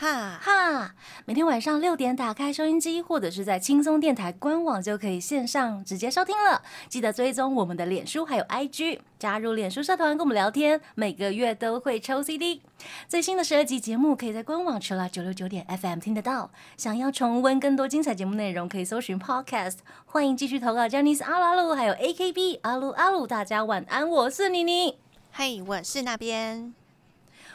[0.00, 0.94] 哈，哈。
[1.26, 6.62] 每天晚上六点打开收音机，或者是在轻松电台官网就可以线上直接收听了。
[6.88, 12.62] 记得追踪我们的脸书还有 IG，加入脸书社团跟我们聊天，每个月都会抽 CD。
[13.08, 16.50] 最新的十二集节目可以在官网 l o 九六九点 FM 听得到。
[16.78, 19.80] 想要重温更多精彩节目内容，可以搜寻 Podcast。
[20.06, 23.26] 欢迎继续投稿 j a n i c e 阿鲁阿鲁，还有 AKB 阿鲁阿鲁。
[23.26, 24.96] 大家晚安，我是妮妮。
[25.30, 26.72] 嘿，我是那边。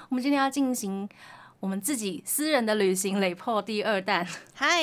[0.09, 1.09] 我们今天要进行
[1.64, 4.26] 我们自己私人的旅行累破第二弹。
[4.54, 4.82] 嗨，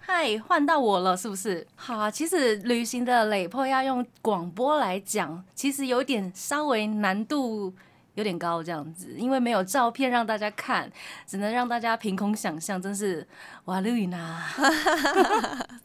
[0.00, 1.66] 嗨，换到我了，是不是？
[1.74, 7.74] 好啊，其实旅行的累破要用广播来讲，其实有点稍微难度
[8.14, 10.90] 有点高，这样子，因为没有照片让大家看，
[11.26, 13.26] 只能让大家凭空想象，真是
[13.64, 14.40] 哇绿呐，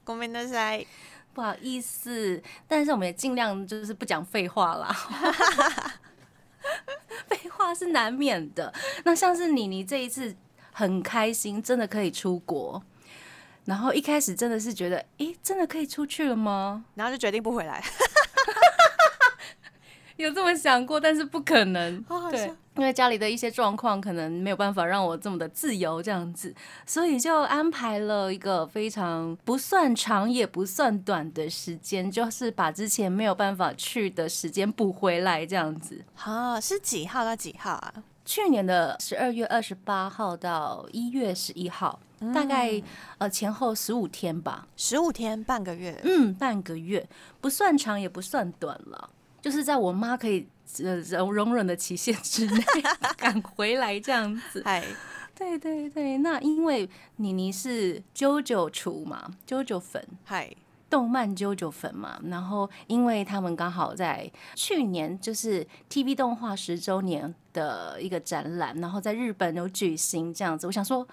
[0.06, 0.86] ごめんなさい。
[1.34, 4.94] 不好意思，但是我们也尽量就是不讲废话啦。
[7.29, 8.73] 废话是难免的。
[9.05, 10.35] 那像是你，你这一次
[10.73, 12.83] 很开心，真的可以出国。
[13.65, 16.85] 然后一开始真的是觉得，诶，真的可以出去了吗？
[16.95, 17.83] 然后就决定不回来。
[20.19, 22.03] 有这么想过，但是不可能。
[22.03, 26.55] 对好好笑，因为家里的一些状况，可能没有办法让我这么的自由这样子，
[26.87, 36.05] 所以就安排了一个非常不算长也不算短的时间，就是把之前没有办法去的时间补回来这样子。
[36.15, 37.95] 好，是几号到几号啊？
[38.25, 42.01] 去年的十二月二十八号到一月十一号，
[42.35, 42.83] 大概
[43.19, 46.01] 呃前后十五天吧，十五天，半个月。
[46.03, 47.09] 嗯，半个月，
[47.41, 49.11] 不算长也不算短了，
[49.47, 50.45] 就是在我妈可以
[50.83, 52.65] 呃容容忍的期限之内
[53.17, 54.61] 赶回来这样子。
[54.65, 54.83] 嗨，
[55.37, 60.51] 对对对，那因为妮妮是啾啾厨嘛，啾啾粉，嗨，
[60.91, 71.07] 动漫啾啾粉嘛，然后因为他们刚好在去年就是 TV 动画十周年的一个展览，然后在日本有举行这样子，我想说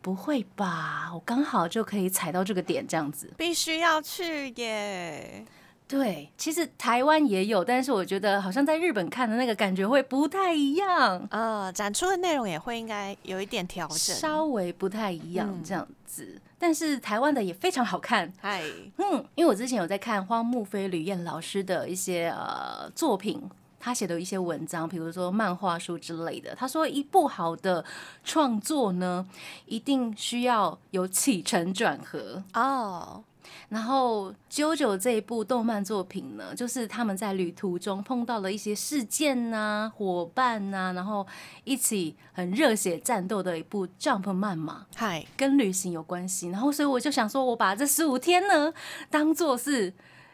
[0.00, 3.34] 不会吧，我刚好就可以踩到这个点这样子。
[3.36, 5.44] 必须要去耶。
[5.92, 14.16] 对，其实台湾也有，但是我觉得好像在日本看的那个感觉会不太一样，呃，展出的内容也会应该有一点调整。
[14.16, 16.40] 稍微不太一样嗯这样子。
[16.58, 18.62] 但是台湾的也非常好看，嗨，
[18.96, 23.42] 嗯，因为我之前有在看荒木飞吕彦老师的一些呃作品。
[23.84, 26.54] 他写的一些文章，比如说漫画书之类的。
[26.54, 27.84] 他说，一部好的
[28.22, 29.26] 创作呢，
[29.66, 32.40] 一定需要有起承转合。
[32.54, 33.24] 哦，
[33.68, 41.26] 然后《JOJO》这一部动漫作品呢，就是他们在旅途中碰到了一些事件呐、伙伴呐、然后
[41.64, 46.48] 一起很热血战斗的一部 Jump 漫嘛，嗨，跟旅行有关系。
[46.48, 48.72] 然后所以我就想说，我把这十五天呢，
[49.10, 49.92] 当做是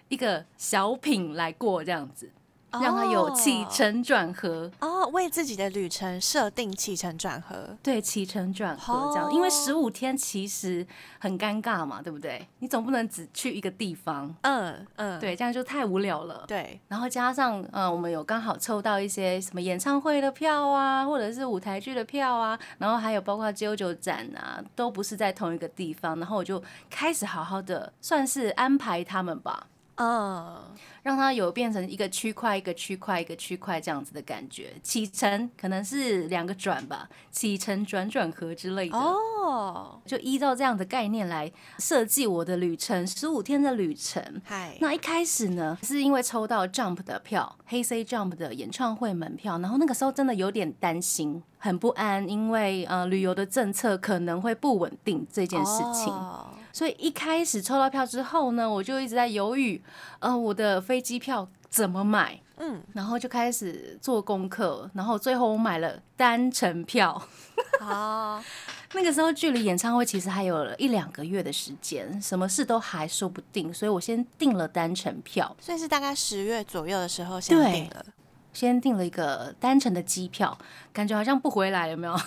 [0.09, 2.31] 一个小品来过，这样子，
[2.73, 4.71] 让他有起承转合。
[4.81, 7.77] 哦，为自己的旅程设定起承转合。
[7.83, 10.87] 对，起承转合这样，因为十五天其实
[11.19, 12.47] 很尴尬嘛，对不对？
[12.59, 16.45] 你总不能只去一个地方，嗯嗯，对，这样就太无聊了。
[16.47, 26.19] 对，然后加上呃，我们有刚好抽到一些什么演唱会的票啊，或者是舞台剧的票啊，然后还有包括九九展啊，都不是在同一个地方。
[26.19, 29.67] 然后我就开始好好的算是安排他们吧，
[29.98, 30.56] 嗯，
[31.03, 34.75] 让它有变成一个区块一个区块一个区块这样子的感觉。
[34.82, 38.97] 起承可能是两个转吧，起承转转合之类的。
[38.97, 44.22] 哦，就依照这样的概念来设计我的旅程，十五天的旅程。
[44.44, 56.12] 嗨，那一开始呢，是因为抽到 Jump 的票，黑 C Jump 的演唱会门票，然后那个时候真的有点担心，很不安，因为呃旅游的政策可能会不稳定这件事情。
[56.12, 59.83] 哦所以一开始抽到票之后呢，我就一直在犹豫，
[60.21, 62.41] 呃，我的飞机票怎么买？
[62.61, 67.23] 嗯，然后就开始做功课，然后最后我买了单程票。
[67.81, 68.43] 好
[68.95, 75.54] 那个时候距离演唱会其实还有了一两个月的时间，什么事都还说不定，所以我先订了单程票。
[75.60, 78.04] 所以是大概十月左右的时候先对定了。
[78.53, 80.57] 先订了一个单程的机票，
[80.92, 82.15] 感觉好像不回来，有没有？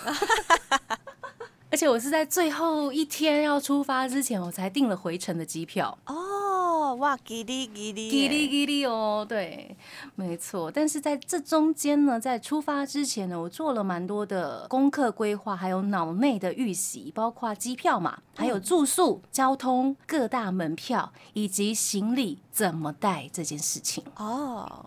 [1.72, 5.96] 而且我是在最后一天要出发之前，我才订了回程的机票。
[6.04, 9.74] 哦，哇，叽哩叽哩耶，叽哩叽哩哦，对，
[10.14, 10.70] 没错。
[10.70, 24.04] 但是在这中间呢，在出发之前呢，我做了蛮多的功课规划，还有脑内的预习，包括机票嘛，还有住宿、交通、各大门票以及行李怎么带这件事情。
[24.16, 24.84] 哦，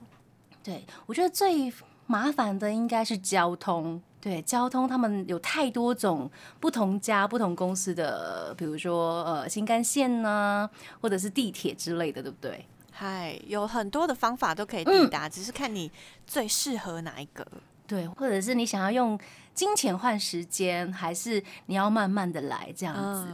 [0.62, 1.74] 对我觉得最
[2.06, 4.04] 麻烦的应该是交通。
[4.26, 6.28] 对，交通他们有太多种
[6.60, 10.68] 不同家、不同公司的，比如说呃新干线呢，
[11.00, 12.66] 或者是地铁之类的，对不对？
[12.92, 15.92] 嗨，有很多的方法都可以抵达，只是看你
[16.26, 17.46] 最适合哪一个。
[17.86, 19.16] 对，或者是你想要用
[19.54, 23.28] 金钱换时间，还是你要慢慢的来这样子？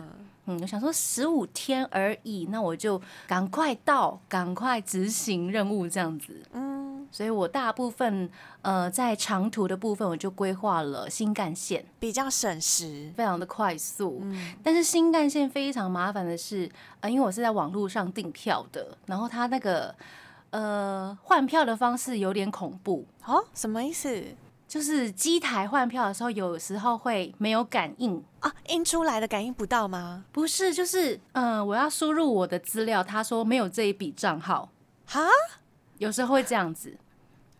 [0.47, 6.41] 嗯，我想说十五天而已，那我就赶快到，赶快执行任务这样子。
[6.51, 6.80] 嗯，
[7.11, 8.29] 所以我大部分
[8.61, 14.19] 呃在长途的部分，我就规划了新干线，比较省时，非常的快速。
[14.23, 16.69] 嗯，但是新干线非常麻烦的是，
[17.01, 19.93] 呃，因为我是在网络上订票的，然后它那个
[20.51, 23.05] 呃换票的方式有点恐怖。
[23.25, 24.23] 哦，什么意思？
[24.67, 30.23] 就是机台换票的时候，有时候会没有感应啊，印出来的感应不到吗？
[30.31, 34.69] 不是，就是嗯，我要输入我的资料，他说没有这一笔账号，
[35.05, 35.19] 哈，
[36.01, 36.97] 有时候会这样子，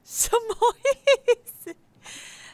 [0.04, 1.76] 什么意思？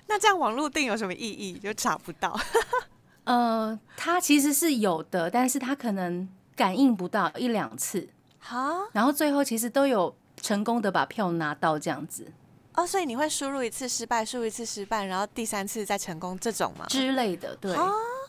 [0.07, 1.53] 那这样网络订有什么意义？
[1.57, 2.37] 就查不到？
[3.23, 12.33] 呃，它其实是有的，但是它可能感应不到一两次，好，然后最后其实都有成功的把票拿到这样子。
[12.73, 16.85] 哦，所以你会输入一次失败，输入一次失败，然后第三次再成功这种吗？
[16.89, 17.73] 之类的，对。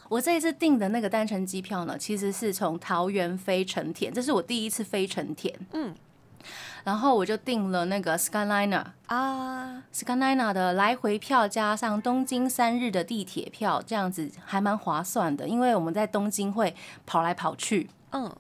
[0.09, 5.53] 我这一次订的那个单程机票呢，其实是从桃园飞成田，这是我第一次飞成田。
[5.73, 5.93] 嗯。
[6.89, 16.75] 然后我就订了那个 Skyliner 啊，Skyliner 的来回票加上东京三日的地铁票，这样子还蛮划算的，因为我们在东京会
[17.05, 17.91] 跑来跑去。
[18.13, 18.35] 嗯。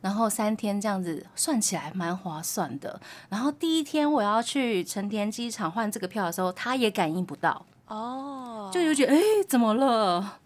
[0.00, 3.00] 然后三天这样子算起来蛮划算的。
[3.28, 10.40] 然后第一天我要去成田机场换这个票的时候，他也感应不到哦，就有觉得哎怎么了，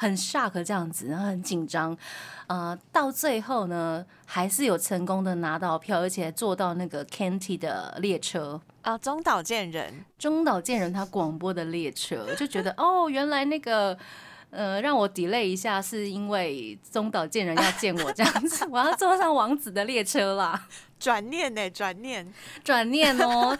[0.00, 1.94] 很 shock 这样子，然后很紧张。
[2.46, 13.98] 呃，到最后呢，还是有成功的拿到票，而且坐到那个 Kanty 的列车啊，中岛健人，中岛健人他广播的列车，就觉得哦，原来那个。
[14.52, 20.66] 呃，让我 delay 一下，是因为中岛健人要见我这样子，我要坐上王子的列车啦。
[20.98, 21.70] 转念呢？
[21.70, 22.26] 转念，
[22.64, 23.56] 转念哦，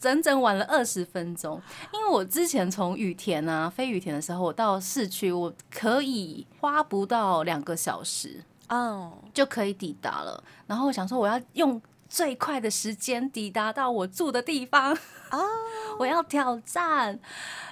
[0.00, 1.60] 整整晚了二十分钟。
[1.92, 10.42] 因为我之前从羽田啊飞羽田的时候，我到市区我可以花不到两个小时，哦，就可以抵达了。
[10.66, 11.80] 然后我想说，我要用。
[12.12, 14.92] 最快的时间抵达到我住的地方
[15.28, 15.38] 啊！
[15.96, 17.16] 我要挑战，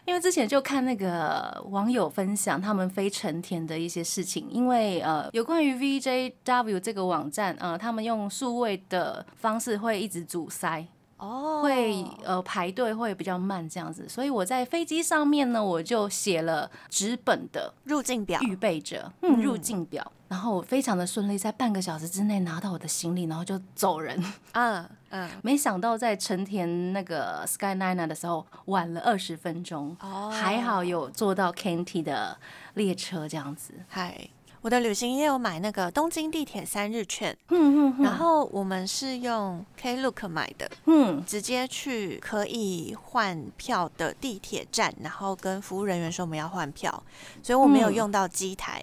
[0.05, 10.87] 因为之前就看那个网友分享他们飞成田的一些事情，因为呃，有关于 VJW 这个网站，呃，他们用数位的方式会一直阻塞。
[11.19, 24.23] 哦，会呃排队会比较慢这样子，所以我在飞机上面呢，我就写了纸本的入境表，预备着，嗯，入境表，然后我非常的顺利，在半个小时之内拿到我的行李，然后就走人。
[24.53, 32.39] 嗯嗯，没想到在成田那个 Skyliner 的时候晚了二十分钟，哦，还好有坐到 Kanty 的
[32.75, 34.29] 列车这样子，嗨。
[34.69, 47.03] 我的旅行也有买那个东京地铁三日券，嗯嗯，然后我们是用 Klook 买的，嗯，直接去可以换票的地铁站，然后跟服务人员说我们要换票，
[47.43, 48.83] 所以我没有用到机台，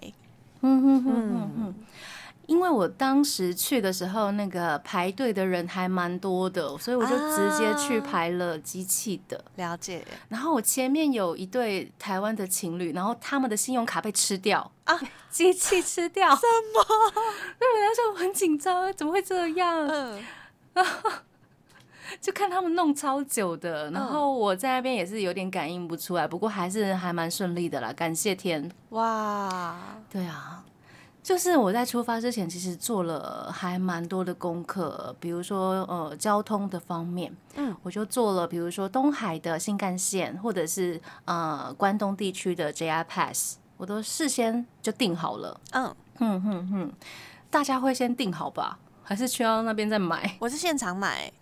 [0.62, 1.52] 嗯嗯嗯。
[1.56, 1.74] 嗯。
[2.46, 9.44] 因为我当时去的时候，那个排队的人还蛮多的，所以我就直接去排了机器的。
[9.56, 10.04] 了解。
[10.28, 14.98] 然后我前面有一对台湾的情侣，然后他们的信用卡被吃掉啊，
[15.28, 16.34] 机器吃掉。
[16.34, 16.84] 什么？
[17.58, 19.86] 对，那时候很紧张，怎么会这样？
[19.88, 20.24] 嗯。
[22.20, 28.70] 就看他们弄超久的，然后我在那边也是有点感应不出来，不过还是还蛮顺利的啦，感谢天。
[28.90, 29.76] 哇。
[30.08, 30.62] 对啊。
[31.26, 45.60] 就是我在出发之前，其实做了还蛮多的功课，比如说呃交通的方面，嗯，我就做了，比如说东海的新干线，或者是呃关东地区的 JR Pass，我都事先就订好了。
[45.72, 46.92] 嗯哼哼哼，
[47.50, 48.78] 大家会先订好吧？
[49.02, 50.36] 还是去到那边再买？
[50.38, 51.32] 我是现场买，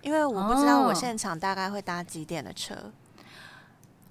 [0.00, 2.74] 因为我不知道我现场大概会搭几点的车。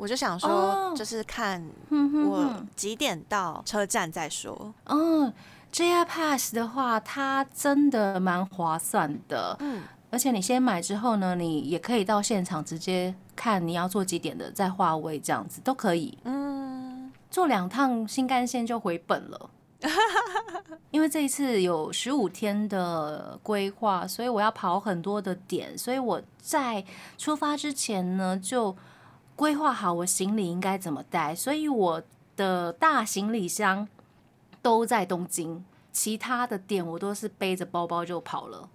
[0.04, 4.74] 我就想说，就是看我几点到车站再说。
[4.84, 5.34] 嗯
[5.72, 9.56] ，JR Pass 的话，它真的蛮划算的。
[9.62, 9.82] 嗯，
[10.12, 16.18] 而且你先买之后呢，你也可以到现场直接看你要坐几点的，再划位这样子都可以。
[16.26, 19.50] 嗯，坐两趟新干线就回本了。
[20.92, 26.84] 因为这一次有十五天的规划，所以我要跑很多的点，所以我在
[27.18, 28.76] 出发之前呢就。
[29.36, 32.02] 规划好我行李应该怎么带，所以我
[32.36, 33.88] 的大行李箱
[34.62, 38.70] 都在东京，其他的点我都是背着包包就跑了。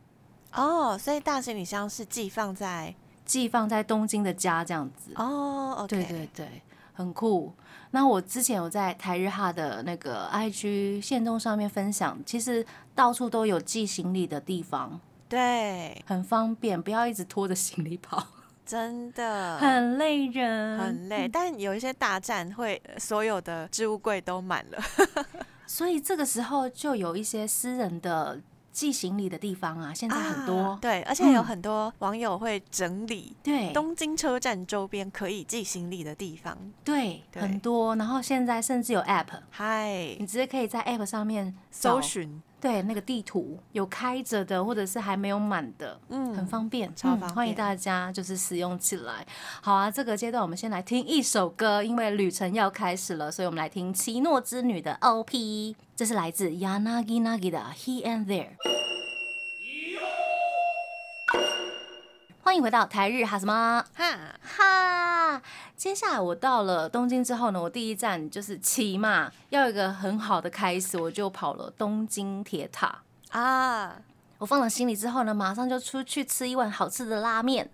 [0.52, 5.12] 哦，所以大行李箱是寄放在寄放在东京的家这样子。
[5.16, 6.62] 哦，对对对，
[6.92, 7.52] 很酷。
[7.90, 18.26] 那我之前有在台日哈的那个 IG 线动上面分享，其实到处都有寄行李的地方，对，很方便，不要一直拖着行李跑，
[18.68, 21.26] 真的很累人，很累。
[21.26, 24.78] 但有一些大站会所有的置物柜都满了，
[25.66, 28.40] 所以这个时候就有一些私人的。
[28.70, 37.96] 寄行李的地方啊，现在很多，对，而且有很多网友会整理，对，东京车站周边可以寄行李的地方，对，很多。
[37.96, 42.40] 然后现在甚至有 App，嗨，你直接可以在 App 上面搜寻。
[42.60, 49.24] 对，那个地图有开着的，或者是还没有满的，嗯，很方便，超方便，欢迎大家就是使用起来。
[49.62, 58.56] 好啊，这个阶段我们先来听一首歌，因为旅程要开始了，所以我们来听奇诺之女的 OP，这是来自 Yanagi Nagi 的 He and There。
[62.48, 65.42] 欢迎回到台日哈什么哈哈。
[65.76, 73.02] 接下来我到了东京之后呢，我第一站就是骑嘛，要有一个很好的开始，我就跑了东京铁塔
[73.32, 73.98] 啊。
[74.38, 77.68] 我放了行李之后呢，马上就出去吃一碗好吃的拉面，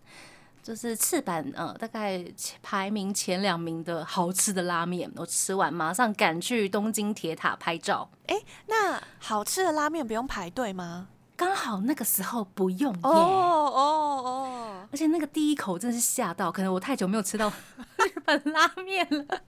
[0.61, 2.25] 就是赤坂呃大概
[2.61, 5.09] 排名前两名的好吃的拉面。
[5.15, 8.11] 我吃完马上赶去东京铁塔拍照。
[8.27, 8.35] 哎，
[8.67, 11.07] 那好吃的拉面不用排队吗？
[11.37, 14.23] 刚好那个时候不用耶，哦哦。
[14.25, 17.53] 哦，而且那个第一口真的是吓到，可能我太久没有吃到
[17.99, 19.41] 日本拉面了，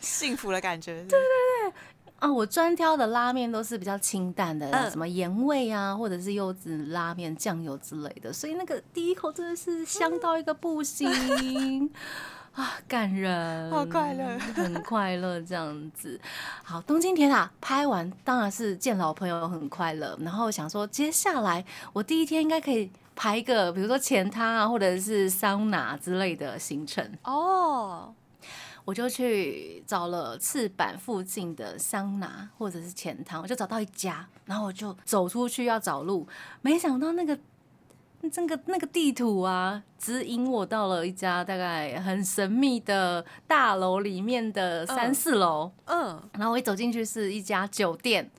[0.00, 0.94] 幸福的感觉。
[1.02, 1.72] 对对对，
[2.20, 11.10] 啊，我专挑的拉面都是比较清淡的，什么盐味啊，或者是柚子拉面、酱油之类的，所以那个第一口真的是香到一个不行。
[12.54, 16.20] 啊，感人，好快乐，很快乐这样子。
[16.62, 20.16] 好，东京铁塔拍完，当然是见老朋友很快乐。
[20.20, 27.04] 然后想说，接下来我第一天应该可以排一个，比如说前汤啊，或者是桑拿之类的行程。
[27.24, 28.14] 哦，
[28.84, 36.28] 我就去找了赤坂附近的桑拿或者是前汤，我就找到一家，然后我就走出去要找路，
[36.60, 37.36] 没想到那个。
[38.30, 45.70] 这个那个地图啊，指引我到了一家大概很神秘的大楼里面的三四楼。
[45.86, 48.30] 嗯，然后我一走进去是一家酒店，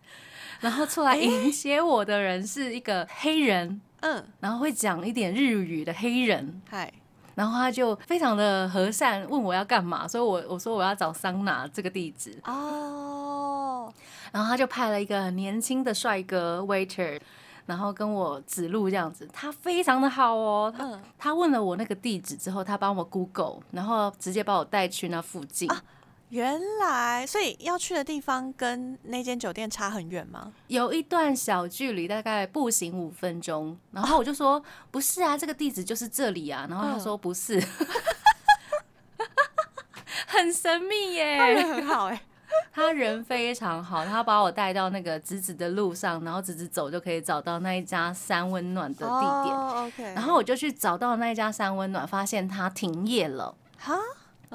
[0.60, 3.80] 然后出来迎接我的人是一个黑人。
[4.02, 6.62] 嗯，然后会讲一点日语的黑人。
[6.70, 6.92] 嗨，
[7.36, 12.38] 然后他就非常的和善，问我要干嘛，所以我我说我要找桑拿这个地址。
[12.46, 13.92] 哦，
[14.32, 17.20] 然后他就派了一个年轻的帅哥 waiter。
[17.66, 20.74] 然后跟我指路这样子，他非常的好哦。
[20.76, 25.70] 他他问了我那个地址之后，他帮我 Google，然后直接把我带去那附近。
[26.30, 30.52] 原来，所以要去的地方跟那间酒店差很远吗？
[30.68, 33.78] 有一段小距离，大概步行五分钟。
[33.92, 36.66] 然后我就说不是啊，这个地址就是这里啊。
[36.68, 37.64] 然后他说不是，
[40.28, 42.22] 很神秘耶，很好哎。
[42.74, 49.56] 他人非常好，他把我带到那个直直的路上，然后直直走就可以找到那一家三温暖的地点。
[49.58, 53.56] OK，然后我就去找到那一家三温暖，发现它停业了。
[53.78, 53.98] 哈。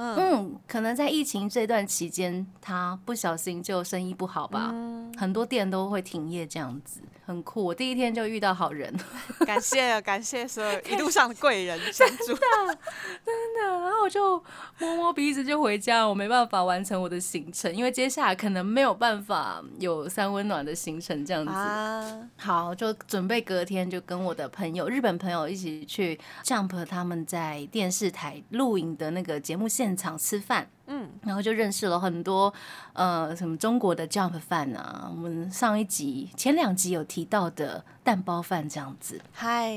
[0.03, 4.73] 嗯，可能在疫情这段期间，他不小心就生意不好吧，
[5.19, 7.63] 很多店都会停业，这样子很酷。
[7.63, 8.95] 我第一天就遇到好人，
[9.45, 12.79] 感谢感谢所有一路上的贵人相助，真的
[13.27, 13.81] 真的。
[13.81, 14.43] 然后我就
[14.79, 22.29] 摸摸鼻子就回家，我没办法完成我的行程，因为接下来可能没有办法有三温暖的行程这样子。
[22.37, 32.53] 好，就准备隔天就跟我的朋友日本朋友一起去 Jump 他们在电视台录影的那个节目现场吃饭，嗯，然后就认识了很多，
[32.93, 39.75] 呃，什么中国的 Jump 饭啊，我们上一集前两集有提到的蛋包饭这样子，嗨，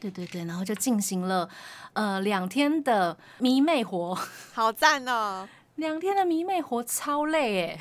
[0.00, 1.48] 对对对，然后就进行了
[1.92, 4.18] 呃两天的迷妹活，
[4.54, 7.80] 好赞哦，两天的迷妹活超累哎。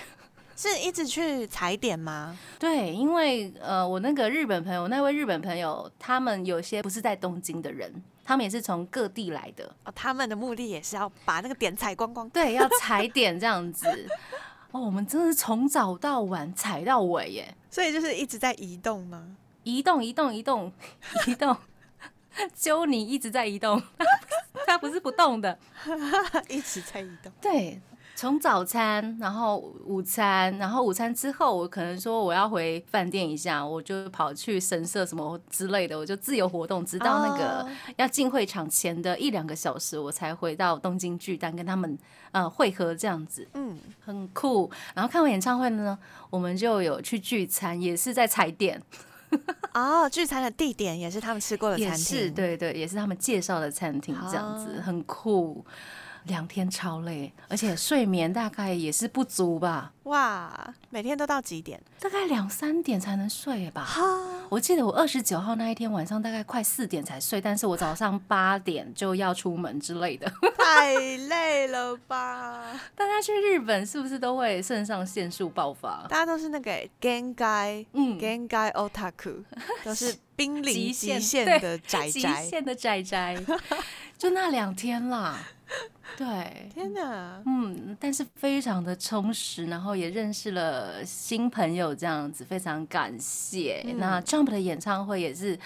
[0.62, 2.38] 是一直去踩点吗？
[2.60, 7.90] 对，因为呃，我那个日本朋友，那位日本朋友，他们有些不是在东京的人，
[8.26, 9.74] 他们也是从各地来的。
[9.86, 12.30] 哦，他们的目的也是要把那个点踩光光。
[12.32, 13.88] 对，要踩 点这样子。
[14.72, 17.56] 哦，我们真的是从早到晚踩到尾耶。
[17.72, 19.38] 所以就是一直在移动吗？
[19.64, 20.70] 移动，移动，移动，
[21.26, 21.56] 移动。
[22.56, 23.82] 揪你一直在移动，
[24.68, 25.58] 它不是不动的，
[26.50, 27.32] 一直在移动。
[27.42, 27.82] 对。
[28.16, 29.56] 从早餐，然后
[29.86, 37.66] 午餐，然后午餐之后，我可能说我要回饭店一下，我就跑去神社什么之类的，我就自由活动，直到那个
[37.96, 41.98] 要进会场前的一两个小时，我才回到东京巨蛋跟他们
[42.34, 44.70] 呃会合这样子，嗯，很酷。
[44.94, 45.98] 然后看完演唱会呢，
[46.30, 48.84] 我们就有去聚餐，也是在踩点。
[49.74, 55.66] 哦，聚餐的地点也是他们吃过的餐厅，对对，也是他们介绍的餐厅，这样子很酷。
[56.30, 59.92] 两天超累，而且睡眠大概也是不足吧。
[60.04, 61.80] 哇，每天都到几点？
[62.00, 63.88] 大概两三点才能睡吧。
[64.48, 70.32] 我记得我二十九号那一天晚上大概快四点才睡，但是我早上八点就要出门之类的。
[70.58, 72.64] 太累了吧？
[72.96, 76.06] 大家去日本是不是都会肾上腺素爆发？
[76.10, 76.72] 大家都是那个
[77.02, 79.44] Gengai，嗯，Gengai Otaku，
[79.84, 83.38] 都是濒临极限的宅宅，极限的宅宅，
[84.18, 85.40] 就那两天啦。
[86.18, 93.86] 对，天哪，嗯，但是非常的充实，然后也认识了新朋友，这样子非常感谢。
[93.98, 95.58] 那 Jump 的演唱会也是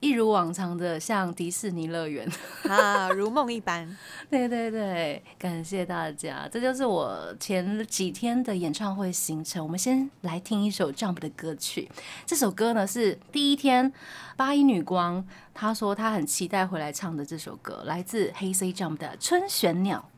[0.00, 2.30] 一如往常的像迪士尼乐园
[2.68, 3.96] 啊，如梦一般。
[4.30, 9.62] 对对对，感谢大家，这就是我前几天的演唱会行程。
[9.62, 11.90] 我们先来听一首 Jump 的歌曲，
[12.24, 13.92] 这首歌呢是第一天
[14.36, 15.26] 八一女光。
[15.52, 20.08] 她说她很期待回来唱的这首歌，来自黑 C Jump 的《春玄鸟》。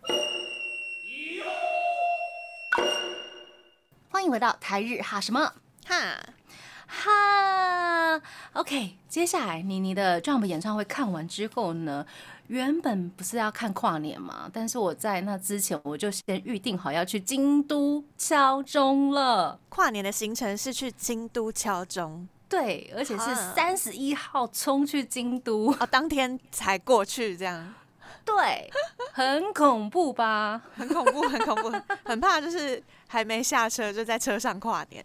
[4.10, 5.54] 欢迎回到台日哈什么
[5.86, 6.29] 哈
[6.90, 8.20] 哈。
[8.54, 12.04] OK，接下来妮妮的 Jump 演唱会看完之后呢，
[12.48, 19.58] 原本不是要看跨年嘛，但是我在那之前我就先预定好要去京都敲钟了。
[19.68, 22.28] 跨年的行程是去京都敲钟。
[22.48, 27.72] 对，而且是三十一号冲去京都哦，当天才过去这样，
[28.24, 28.68] 对，
[29.12, 30.60] 很恐怖吧？
[30.74, 35.04] 很恐怖，很恐怖，很怕，就是还没下车就在车上跨年。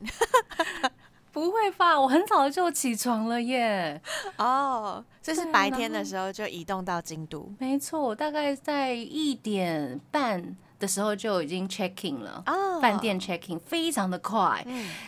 [1.36, 2.00] 不会吧？
[2.00, 4.02] 我很早就起床了耶。
[4.40, 10.56] 哦，这是白天的时候就移动到京都，没错，大概在一点半。
[10.78, 12.44] 的时候就已经 checking 了，
[12.82, 14.64] 饭店 checking 非常的快，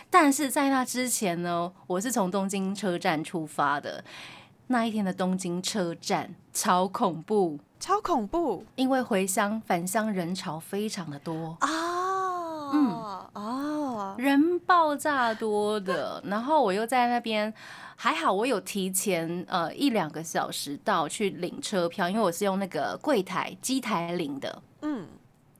[0.08, 4.02] 但是在那之前呢，我是从东京车站出发的，
[4.68, 11.68] 那一天的东京车站超恐怖，超恐怖，因为回乡返乡人潮非常的多啊，
[12.72, 12.88] 嗯。
[13.34, 17.52] 哦，人爆炸多的，然后我又在那边，
[17.96, 25.06] 还好我有提前呃一两个小时到去领车票，因为我是用那个柜台机台领的，嗯。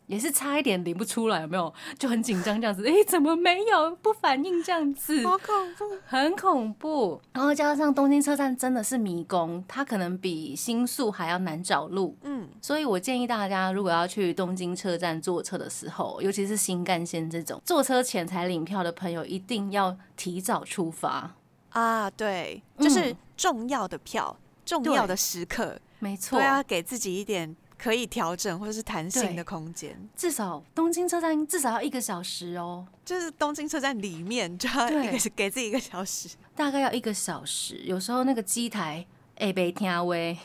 [0.09, 1.73] 也是差一点领不出来，有没有？
[1.99, 5.25] 就很紧张这样子，哎，怎么没有不反应这样子？
[5.25, 7.21] 好恐怖，很恐怖。
[7.33, 12.16] 然后加上东京车站真的是迷宫，它可能比新宿还要难找路。
[12.23, 21.35] 嗯，所以我建议大家，如果要去东京车站坐车的时候，尤其是新干线这种坐车前才领票的朋友，一定要提早出发
[21.71, 22.11] 啊！
[22.11, 27.55] 对，就是重要的票，重要的时刻，没错，都要给自己一点。
[27.79, 32.87] 可以调整或者是弹性的空间，至少东京车站至少要一个小时哦。
[33.05, 37.77] 就是东京车站里面就要一个给自己一个小时，大概要一个小时。
[37.85, 39.07] 有时候那个机台
[39.38, 40.38] 哎被听喂，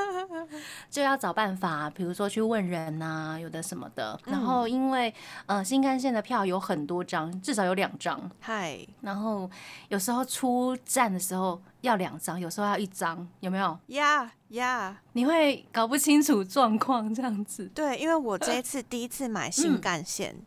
[0.90, 4.18] 就要找办法，比如说去问人呐，有的什么的。
[4.26, 5.12] 然后因为
[5.46, 8.30] 呃新干线的票有很多张，至少有两张。
[8.40, 9.50] 嗨，然后
[9.88, 11.60] 有时候出站的时候。
[11.84, 13.78] 要两张，有时候要一张，有没有？
[13.88, 17.70] 呀呀，你会搞不清楚状况这样子。
[17.74, 20.44] 对，因为我这一次第一次买新干线，嗯，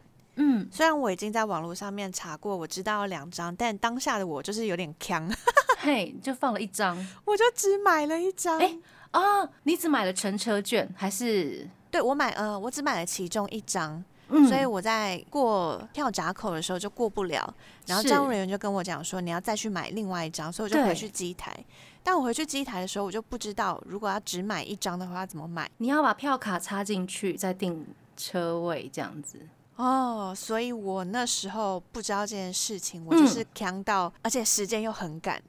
[0.72, 5.30] 虽然我已经在网络上面查过，我知道两张，但当下的我就是有点坑，
[5.80, 8.60] 嘿，就放了一张，我就只买了一张。
[8.60, 8.78] 哎，
[9.12, 11.68] 啊，你只买了乘车券还是？
[11.90, 14.04] 对我买，呃，我只买了其中一张。
[14.50, 21.56] 所以我在过票闸口的时候就过不了，然后站务人员就跟我讲说你要再去买另外一张，所以我就回去机台。
[22.04, 25.72] 但我回去机台的时候，我就不知道如果要只买一张的话怎么买。
[25.78, 29.40] 你要把票卡插进去再订车位这样子。
[29.78, 35.42] 哦，所以我那时候不知道这件事情，我就是强到，而且时间又很赶。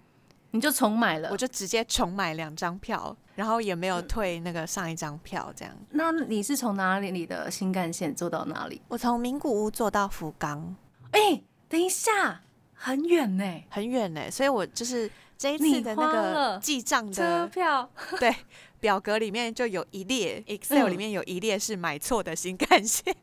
[0.51, 5.75] 你就重买了，我就直接重买两张票，然后也没有退那个上一张票，这样。
[5.91, 8.81] 那你是从哪里里的新干线坐到哪里？
[8.89, 10.75] 我从名古屋坐到福冈。
[11.11, 12.41] 哎，等一下，
[12.73, 18.35] 很远呢，很远呢，所以我就是这一次的那个记账的车票， 对，
[18.81, 23.15] 表格里面就有一列，Excel 里面有一列是买错的新干线。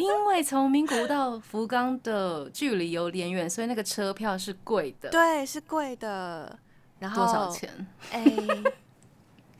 [0.00, 5.10] 因为从名古屋到福冈的距离有点远，所以那个车票是贵的。
[5.10, 6.58] 对，是贵的。
[6.98, 7.86] 然后多少钱？
[8.12, 8.24] 哎，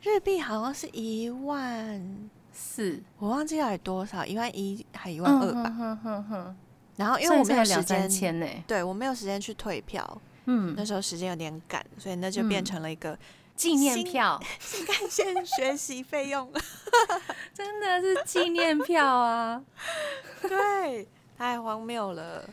[0.01, 6.55] 日币好像是一万四，我忘记了多少，一万一还一万二吧。
[6.97, 10.21] 然后因为我没有时间呢，对我没有时间去退票。
[10.45, 13.17] 嗯，那时候时间有点赶，所以那就变成了一个。
[13.55, 16.51] 纪念票，新干线学习费用，
[17.53, 19.61] 真的是纪念票啊！
[20.41, 22.43] 对，太荒谬了。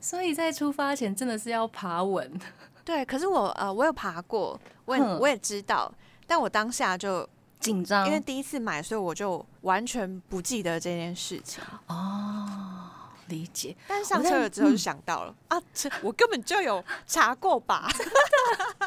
[0.00, 2.40] 所以在出发前真的是要爬稳。
[2.84, 5.92] 对，可是我呃，我有爬过，我也我也知道，
[6.26, 7.28] 但我当下就
[7.60, 11.62] 紧张，因为第一次买，所以我就完全不记得这件事情。
[11.88, 12.88] 哦，
[13.26, 13.76] 理解。
[13.86, 17.90] 但上车了之后就想到了啊，这我根本就有查过吧。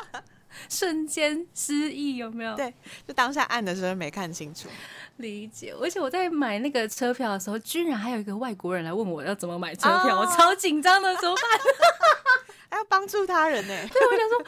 [0.72, 2.56] 瞬间失忆有没有？
[2.56, 2.74] 对，
[3.06, 4.70] 就当下按的时候没看清楚。
[5.18, 11.44] 理解，而且我在买那个车票的时候，居然还有一个外国人来问我要怎么买车票，我超紧张的，怎么办？
[12.72, 13.76] 还要帮助他人呢？
[13.92, 14.46] 对，我想说，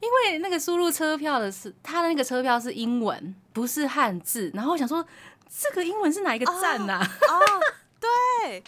[0.00, 5.06] 因为那个输入车票的是他的那个车票是英文，不是汉字，然后我想说，
[5.48, 7.00] 这个英文是哪一个站呐？
[7.00, 7.40] 哦，
[8.00, 8.62] 对，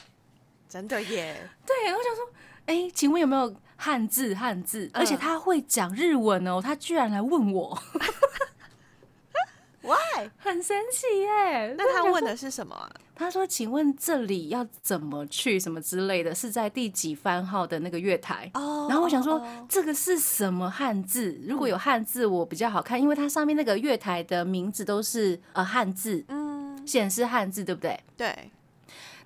[0.69, 1.51] 真的耶。
[1.67, 2.25] 对，然后想说，
[2.67, 4.33] 哎，请问有没有汉字？
[4.33, 7.77] 汉字，而且他会讲日文哦，他居然来问我。
[9.83, 10.31] Why？
[10.39, 11.75] 很神奇耶！
[11.77, 12.89] 那他问的是什么？
[13.17, 15.59] 他说：“请问这里要怎么去？
[15.59, 16.33] 什么之类的？
[16.33, 18.87] 是在第几番号的那个月台？”哦。
[18.89, 21.37] 然后我想说，这个是什么汉字？
[21.49, 28.01] 如果有汉字，我比较好看，因为它上面那个月台的名字都是呃汉字，嗯，显示汉字，对不对？
[28.17, 28.53] 对。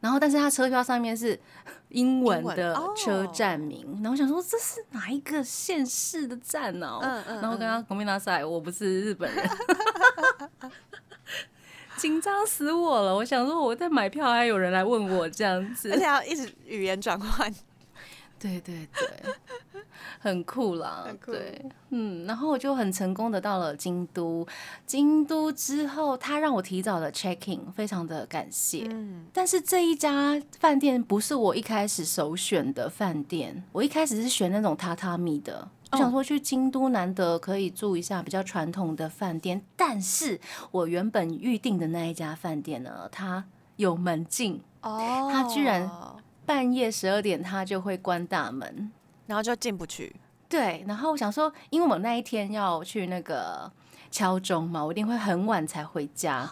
[0.07, 1.37] 然后，但是他车票上面是
[1.91, 7.01] 英文的车站名，然后我想说这是哪一个县市的站呢？
[7.03, 7.41] 嗯嗯。
[7.41, 9.51] 然后跟他同面大赛，我不是日本人，
[11.99, 13.17] 紧张死我了。
[13.17, 17.53] 我想说我在买票，还有人来问我这样子，而且要一直语言转换。
[18.39, 19.09] 对对对，
[20.19, 24.47] 很酷啦，对，嗯，然后我就很成功的到了京都，
[24.87, 28.87] 京都之后他让我提早的 check in，非常的感谢。
[28.91, 40.41] 嗯，但是这一家饭店不是我一开始首选的饭店，我一开始是选那种榻榻米的，我想说去京都难得可以住一下比较传统的饭店，但是
[40.71, 43.45] 我原本预定的那一家饭店呢，它
[43.77, 45.91] 有门禁哦，它居然。
[46.47, 48.93] 半夜十二点，它就会关大门，
[49.27, 50.15] 然后就进不去。
[50.49, 53.71] 对，然后我想说，因为我那一天要去那个
[54.11, 56.49] 敲钟嘛，我一定会很晚才回家。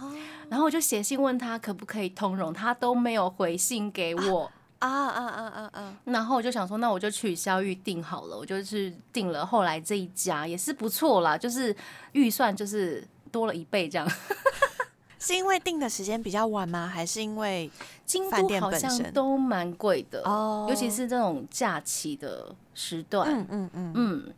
[0.48, 4.50] 然后我就写信问他可不可以通融，他都没有回信给我。
[4.80, 5.96] 啊啊啊啊啊！
[6.04, 11.74] 然后我就想说，那我就取消预定好了，我就是订了后来这一家，也是不错啦，就是
[12.12, 14.06] 预算就是多了一倍这样。
[15.18, 16.87] 是因为订的时间比较晚吗？
[16.87, 17.70] 还是因为
[18.04, 23.28] 京都好像都蛮贵的哦，尤其是这种假期的时段。
[23.28, 24.34] 嗯嗯嗯嗯。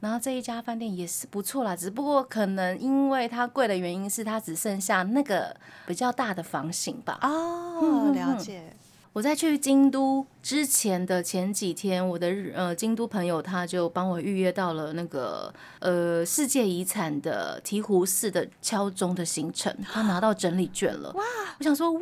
[0.00, 7.18] 然后这一家饭店也是不错啦，只不过可能因为它贵的原因是它只剩下那个比较大的房型吧。
[7.22, 8.72] 哦，了解。
[9.14, 21.10] 我在去京都之前的前几天，我的呃京都朋友他就帮我预约到了那个呃世界遗产的醍醐寺的敲钟的行程，他拿到整理券了。
[21.14, 21.24] 哇！
[21.58, 22.00] 我想说哇，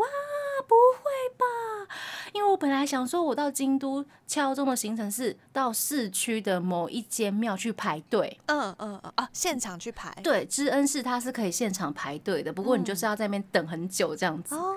[0.66, 1.44] 不会吧？
[2.32, 8.38] 因为我本来想说，我到京都敲钟的行程是到市区的某一间庙去排队。
[8.46, 10.12] 嗯嗯嗯啊，现场去排。
[10.22, 14.54] 对，知恩寺它是可以现场排队的，不过你就是要在那边等很久这样子。
[14.54, 14.74] 哦。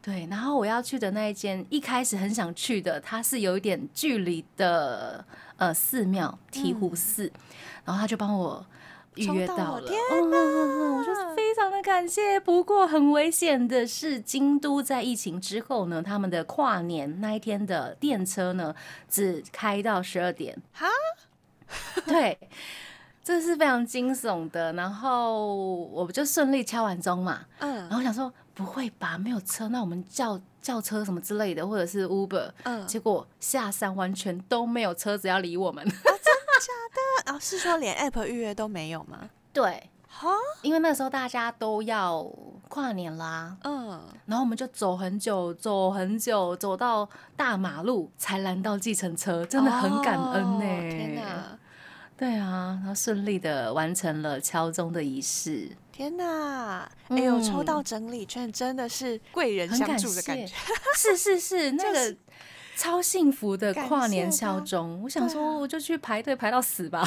[0.00, 5.24] 对，然后我要去的那一间，一开始很想去的，它是有一点距离的，
[5.56, 7.30] 呃，寺庙醍醐寺，
[7.84, 8.64] 然后他就帮我
[9.18, 12.38] 预约到了，天我就非常的感谢。
[12.40, 18.74] 不过很危险的是，京都在疫情之后呢，他们的跨年那一天的电车呢，
[19.08, 20.56] 只开到十二点。
[20.72, 20.86] 哈，
[22.06, 22.38] 对，
[23.22, 24.72] 这是非常惊悚的。
[24.72, 25.46] 然后
[25.86, 28.32] 我就顺利敲完钟嘛，嗯，然后想说。
[28.58, 29.16] 不会吧？
[29.16, 32.50] 没有车，那我们叫叫车什么之类的，或者是 Uber。
[32.64, 35.86] 嗯，结果下山完全都没有车子要理我们。
[36.58, 36.72] 假
[37.24, 37.32] 的？
[37.32, 39.30] 啊，是说连 App 预约都没有吗？
[39.52, 40.28] 对，哈，
[40.62, 42.22] 因为那时候大家都要
[42.68, 43.56] 跨年啦。
[43.64, 50.60] 嗯，然后我们就走很久，走很久，走到大马路才拦到计程车，真的很感恩呢。
[50.90, 51.58] 天哪！
[52.16, 55.70] 对啊，然后顺利的完成了敲钟的仪式。
[55.92, 56.90] 天哪！
[57.08, 60.52] 哎呦，抽到整理券真的是贵人相助的感觉，
[60.96, 62.16] 是是是，那个
[62.78, 65.02] 超幸福的跨年效钟。
[65.02, 67.02] 我想说，我就去排队排到死吧。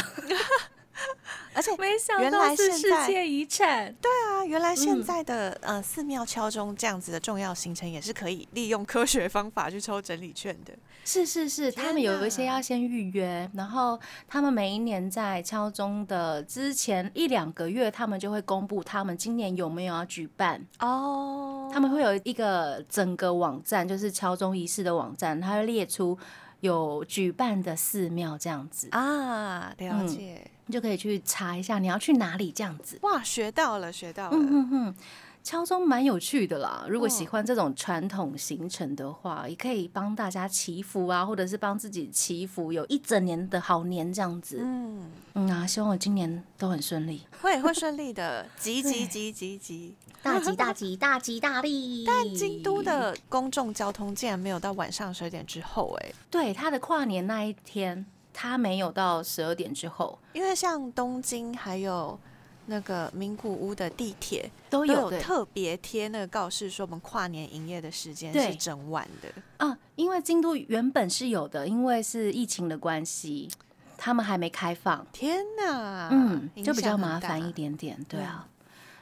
[1.53, 3.93] 而且没想到是世界遗产。
[4.01, 10.73] 对啊，原来现在的呃寺庙敲钟这样子的重要行程，也是可以利用科学方法去抽整理券的。
[11.03, 21.69] 是是是，他们有一些要先预约，然后他们每一年在敲钟的之前一两个月，他们就会公布他们今年有没有要举办哦。
[21.73, 26.17] 他们会有一个整个网站，就是敲钟仪式的网站，它会列出
[26.59, 30.49] 有举办的寺庙这样子啊，了解。
[30.71, 32.97] 就可以去查一下你要去哪里这样子。
[33.01, 34.38] 哇，学到了，学到了。
[34.38, 34.95] 嗯嗯嗯。
[35.43, 44.60] 敲钟蛮有趣的啦，如果喜欢这种传统行程的话，也可以帮大家祈福啊，或者是帮自己祈福，有一整年的好年这样子。
[44.62, 52.03] 嗯嗯啊，希望我今年都很顺利，会会顺利的， 吉吉吉吉吉，大吉大吉大吉大利。
[52.05, 62.20] 但京都的公众交通竟然没有到晚上十二点之后，哎，对，他的跨年那一天，他没有到十二点之后，因为像东京还有。
[62.67, 69.78] 那个名古屋的地铁都有特别贴那个告示，说我们跨年营业的时间是整晚的啊。
[69.96, 73.50] 因为京都原本是有的，因为是疫情的关系，
[73.98, 75.06] 他们还没开放。
[75.12, 78.48] 天哪，嗯，就比较麻烦一点点，对啊。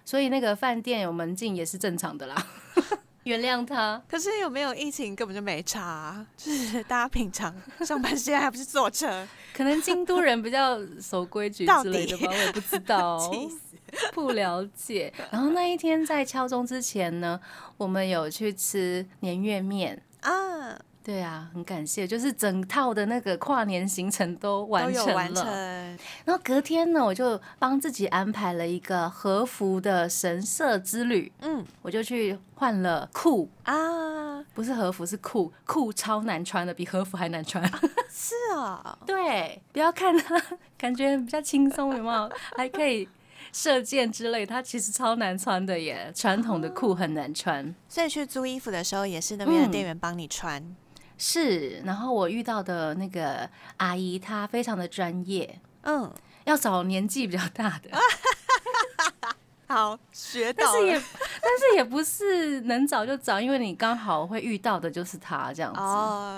[0.06, 2.48] 所以那个饭店有门禁也是正常的啦。
[3.24, 7.54] 原谅他，可是有没有疫情根本就没差，就是大家平常
[7.86, 13.32] 上班时间还不是坐车，可能京都人比较守规矩之类的吧，我也不知道，
[14.14, 15.14] 不了解。
[15.32, 17.40] 然后那一天在敲钟之前呢，
[17.78, 20.02] 我们有去吃年月面。
[20.22, 20.80] 啊。
[21.10, 25.98] 对啊，很感谢，就是整套的那个跨年行程都完成了。
[26.24, 31.32] 然后隔天呢，我就帮自己安排了一个和服的神社之旅。
[31.42, 37.68] 嗯，我就去换了裤啊，不是和服，是裤，裤超难穿的，比和服还难穿。
[38.08, 40.40] 是啊，对，不要看它，
[40.78, 42.32] 感觉比较轻松，有没有？
[42.56, 43.10] 还可以
[43.52, 46.12] 射箭之类，它其实超难穿的耶。
[46.14, 50.64] 传统的裤很难穿，所以去租衣服的时候，也是那边的店员帮你穿。
[51.22, 56.10] 是，然后我遇到的那个阿姨，她非常的专业，嗯，
[56.46, 57.90] 要找年纪比较大的，
[59.68, 60.94] 好学到，但是也
[61.44, 65.80] 但是也不是能找就找，因为你刚好会遇到的就是他这样子，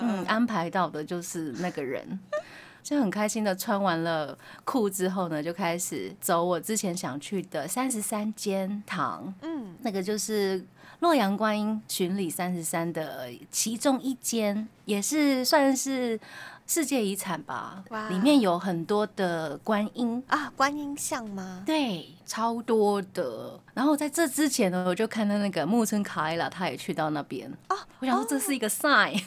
[0.04, 2.18] 嗯，安排到的就是那个人，
[2.82, 10.66] 就很开心的穿完了裤之后呢，就开始走我之前想去的三十三间堂，嗯，那个就是。
[11.02, 16.18] 洛阳观音巡礼三十三的其中一间，也是算是
[16.64, 17.82] 世界遗产吧。
[18.08, 21.64] 里面有很多的观音啊，观音像吗？
[21.66, 23.58] 对，超多的。
[23.74, 27.76] 然后在这之前呢，我就看到那个木村卡伊拉，他也去到那边啊。
[27.98, 29.20] 我想说这是一个 sign。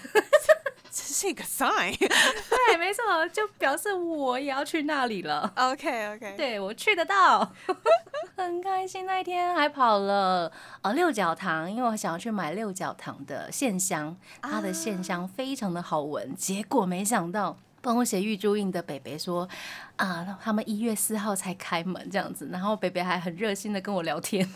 [0.97, 5.51] 这是一个 sign， 对，没错，就表示我也要去那里了。
[5.58, 7.51] OK OK，对我去得到，
[8.38, 9.05] 很开心。
[9.05, 10.49] 那一天还跑了
[10.84, 16.34] 呃六角堂，因为我想要去买六角堂的线香，它的线香非常的好闻。
[16.34, 19.49] 结果没想到帮我写玉珠印的北北说
[19.97, 24.49] 啊，他们一月四号才开门这样子，然后北北还很热心的跟我聊天。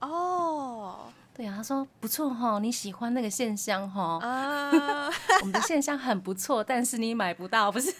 [0.00, 1.12] 哦。
[1.42, 4.20] 对呀，他说不错哈，你喜欢那个线香哈？
[4.22, 7.92] 啊，我们的线香很不错，但是你买不到，不是？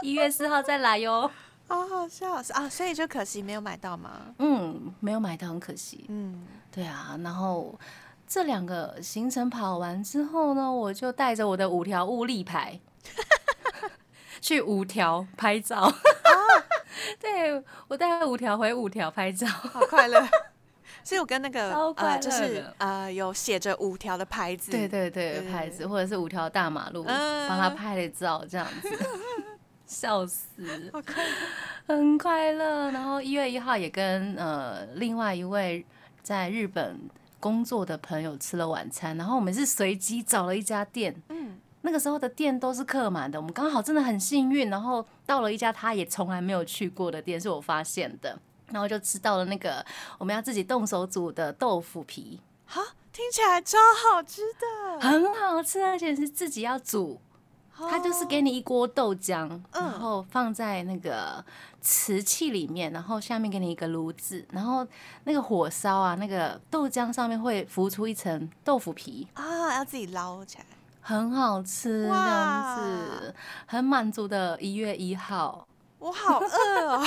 [0.00, 1.30] 一月四号再来哟。
[1.68, 2.66] 好好笑啊！
[2.70, 4.34] 所以就可惜没有买到吗？
[4.38, 6.06] 嗯，没有买到，很可惜。
[6.08, 7.18] 嗯，对啊。
[7.22, 7.78] 然后
[8.26, 12.80] 这两个行程跑完之后呢，我就带着我的五条物力牌
[14.40, 15.92] 去五条拍照。
[17.20, 20.26] 对我带了五条回五条拍照，好快乐。
[21.04, 28.88] 所以我跟那个呃，就是呃，有写着五条的牌子，对对对，牌子或者是五条大马路，帮他拍了照，这样子，
[29.86, 30.48] 笑死，
[30.92, 31.34] 好快乐，
[31.86, 32.90] 很快乐。
[32.90, 35.84] 然后一月一号也跟呃另外一位
[36.22, 36.98] 在日本
[37.38, 48.38] 工作的朋友吃了晚餐，然后我们是随机找了一家店，嗯，那个时候的店都是客满的，我们刚好真的很幸运，然后到了一家他也从来没有去过的店，是我发现的。
[48.74, 49.84] 然后就吃到了那个
[50.18, 52.82] 我们要自己动手煮的豆腐皮，哈，
[53.12, 57.20] 听起来超好吃的，很好吃，而且是自己要煮。
[57.76, 61.44] 它就是给你一锅豆浆，然后放在那个
[61.80, 64.86] 瓷器里面，然后下面给你一个炉子，然后
[65.24, 69.26] 那个火烧啊，那个豆浆上面会浮出一层豆腐皮。
[69.34, 70.66] 啊，要自己捞起来，
[71.00, 73.34] 很好吃，这样子，
[73.66, 75.66] 很满足的一月一号。
[75.98, 77.04] 我好饿哦！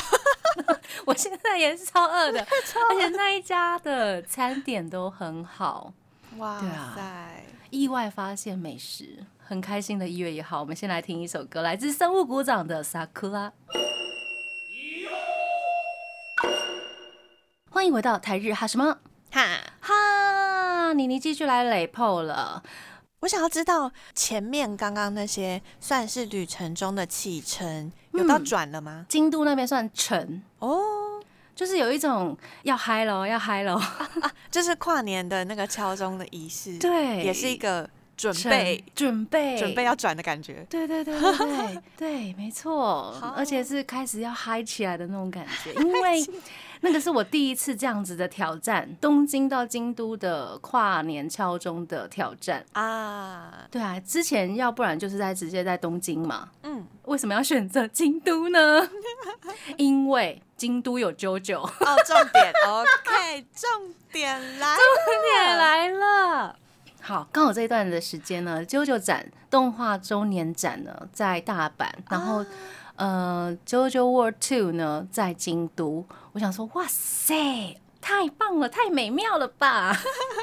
[1.06, 2.39] 我现在也是超饿的，
[2.89, 5.93] 而且那一家的餐点都很好。
[6.38, 6.60] 哇
[6.96, 7.43] 塞！
[7.70, 13.52] 意外发现美食，很开心的一月一号，我们先来听一首歌，来自生物鼓掌的《Sakura》。
[17.70, 18.98] 欢迎回到台日哈什么
[19.32, 22.63] 哈哈，妮妮继续来雷破了。
[23.21, 29.06] 我想要知道前面刚刚那些算是旅程中的启程，有到转了吗？
[29.10, 30.80] 京都那边算程哦，
[31.56, 33.82] 就是有一种要嗨喽，要嗨喽，
[34.51, 40.63] 就是跨年的那个敲钟的仪式，对，也是一个准备准备准备要转的感觉。
[40.69, 46.23] 对对对对对 对，没错，而且是开始要嗨起来的那种感觉，因 为。
[46.82, 53.68] 那个是我第一次这样子的挑战，东京到京都的跨年敲钟的挑战啊！
[53.72, 56.50] 对啊，之前要不然就是在直接在东京嘛。
[56.63, 58.90] 嗯，为什么要选择京都呢？
[59.78, 61.62] 因为京都有九九。
[61.62, 61.70] 哦，
[62.06, 64.84] 重点，OK，重点来，重
[65.24, 66.56] 点来了。
[67.02, 72.46] 好，刚好这一段的时间呢，九九展动画周年展呢在大阪，然后。
[72.98, 76.04] 呃，JoJo World Two 呢，在京都。
[76.38, 79.97] 我想说，哇塞，太棒了，太美妙了吧！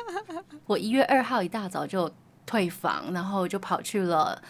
[0.67, 2.11] 我一月二号一大早就
[2.45, 4.43] 退房，然后就跑去了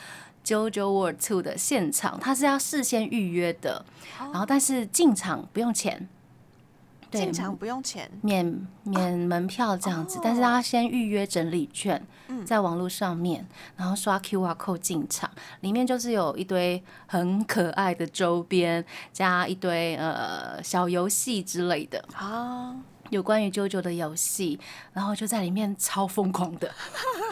[0.42, 2.18] JoJo World Two 的现场。
[2.18, 3.84] 它是要事先预约的，
[4.18, 6.08] 然后但是进场不用钱。
[7.14, 12.04] 进场不用钱，免免门票这样子，但是他先预约整理券，
[12.44, 13.46] 在网络上面，
[13.76, 22.76] 然后刷 Q R code 进场，里面就是有一堆很可爱的周边，加一堆呃小游戏之类的啊，
[23.10, 24.58] 有关于啾啾的游戏，
[24.92, 26.70] 然后就在里面超疯狂的，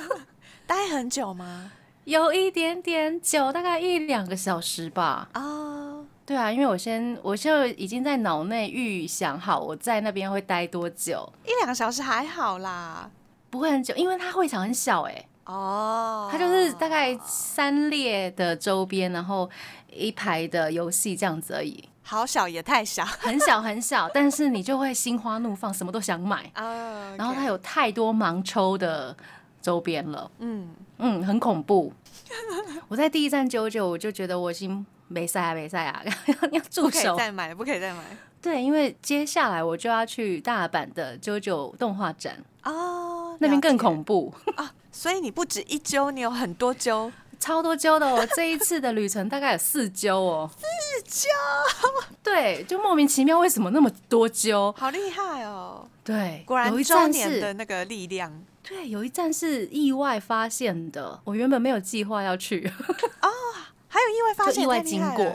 [0.67, 1.73] 待很久吗？
[2.05, 5.29] 有一点点久，大概一两个小时吧。
[5.33, 5.82] 啊。
[6.25, 13.11] 对啊，因为我先我就已经在脑内预想好我在那边会待多久，一两个小时还好啦，
[13.51, 15.25] 不会很久，因为它会场很小哎。
[15.45, 19.51] 哦，它就是大概三列的周边，然后
[19.93, 21.83] 一排的游戏这样子而已。
[22.05, 27.15] 好小也太小，很小很小，但是你就会心花怒放，什么都想买啊。
[27.19, 29.15] 然后它有太多盲抽的
[29.61, 31.93] 周边了，嗯嗯，很恐怖。
[32.87, 34.87] 我在第一站九九，我就觉得我已经。
[35.13, 36.03] 没赛啊，没赛啊！
[36.27, 38.01] 要 要住手，再买，不可以再买。
[38.41, 44.73] 对，因为接下来我就要去大阪的九九动画展哦，那边更恐怖啊！
[44.91, 48.27] 所以你不止一揪，你有很多揪，超多揪的哦。
[48.35, 51.29] 这一次的旅程大概有四揪哦，四揪。
[52.23, 55.89] 对，就莫名其妙为什么那么多揪，好厉害哦！
[56.03, 58.43] 对，果然有一站是的那个力量。
[58.65, 62.71] 对，有一站是意外发现的，我原本没有计划要去
[63.21, 63.29] 哦。
[63.93, 65.31] 还有意外发现，意外经过，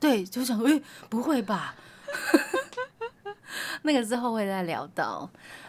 [0.00, 1.74] 对，就想，哎，不会吧？
[3.82, 5.28] 那个之后会再聊到。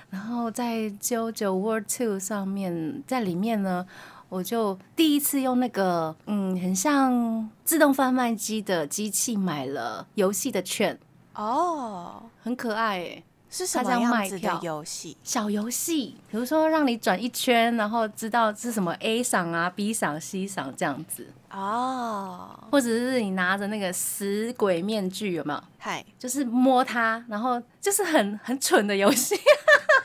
[0.09, 3.85] 然后在《JoJo World Two》上面，在里面呢，
[4.29, 10.97] 我就第一次用那个，嗯，很像自动贩卖机的机器买了游戏的券，
[11.35, 13.23] 哦，很可爱哎。
[13.51, 15.17] 是什么样子的游戏？
[15.23, 22.57] 小游戏，比如说让你转一圈，然后知道是什么 A 赏啊、B 赏、C 赏这样子哦。
[22.71, 25.61] 或者是你拿着那个死鬼面具，有没有？
[25.77, 29.35] 嗨，就是摸它，然后就是很很蠢的游戏，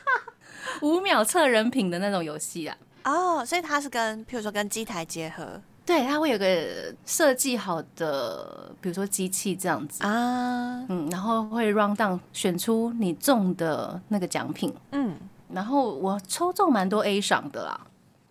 [0.82, 2.76] 五秒测人品的那种游戏啊。
[3.04, 5.62] 哦，所以它是跟，譬如说跟机台结合。
[5.87, 15.16] 对，它会有个设计好的，比如说机器这样子啊，嗯，然后会 round down 选出你中的那个奖品，嗯，
[15.53, 17.81] 然后我抽中蛮多 A 赏的啦，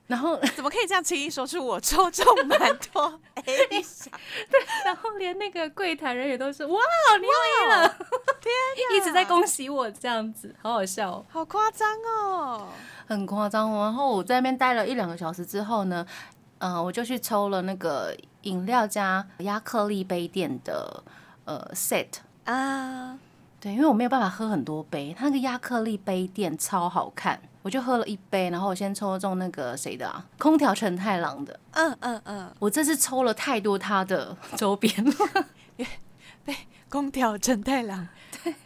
[0.07, 2.59] 然后 怎么可以这样轻易说出我抽中蛮
[2.91, 4.11] 多 A 赏？
[4.51, 6.77] 对，然后连那个柜台人员都是哇，
[7.21, 7.87] 你又 A 了，
[8.41, 12.67] 天，一直在恭喜我这样子，好好笑，好夸张哦，
[13.07, 13.71] 很夸张。
[13.71, 16.05] 然后我在那边待了一两个小时之后呢。
[16.59, 21.03] 嗯，我就去抽了那个饮料加亚克力杯垫的
[21.43, 22.07] 呃 set
[22.45, 23.17] 啊，
[23.59, 30.25] 对，因为我没有办法喝很多杯，它那个亚克力杯垫超好看，我就喝了一杯，然后我先抽中那个谁的啊？
[30.37, 35.13] 空调陈太郎的，嗯嗯嗯，我这次抽了太多他的周边了，
[36.45, 36.55] 被
[36.87, 38.07] 空调陈太郎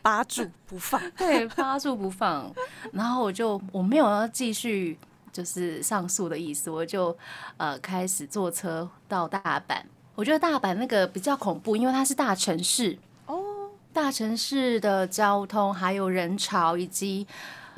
[0.02, 2.54] 扒住不放，对，扒住不放，
[2.93, 4.99] 然后我就我没有要继续。
[5.39, 7.17] 就是上诉的意思，我就
[7.56, 9.82] 呃开始坐车到大阪。
[10.15, 13.41] 我觉得大阪那个比较恐怖，因为它是大城市哦，
[13.93, 17.25] 大城市的交通还有人潮以及。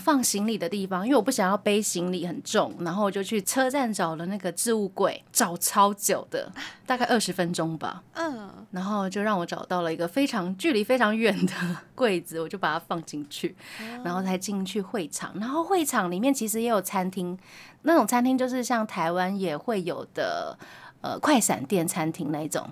[0.01, 6.51] 放行李的地方，因为我不想要背行李很重，然后我就去车站找了那个置物柜，找超久的，
[6.85, 8.03] 大概二十分钟吧。
[8.13, 11.53] 嗯，然后就让我找到了一个非常距离非常远的
[11.93, 13.55] 柜子，我就把它放进去，
[14.03, 15.31] 然后才进去会场。
[15.39, 17.37] 然后会场里面其实也有餐厅，
[17.83, 20.57] 那种餐厅就是像台湾也会有的，
[21.01, 22.67] 呃，快闪店餐厅那种，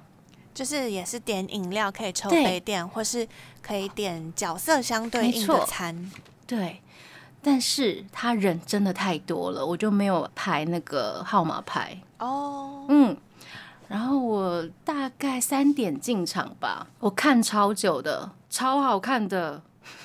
[0.54, 3.28] 就是也是点饮料可以抽杯垫，或是
[3.62, 6.12] 可以点角色相对应的餐，
[6.48, 6.82] 对。
[7.42, 12.86] 但是他人真的太多了，我就没有排那个号码牌哦。
[12.90, 13.16] 嗯，
[13.88, 19.62] 然后我大概三点进场吧，我看超久的，超好看的，